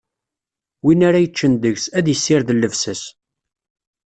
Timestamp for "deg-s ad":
1.63-2.05